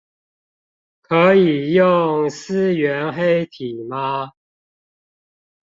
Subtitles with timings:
[1.03, 4.31] 可以用思源黑體嗎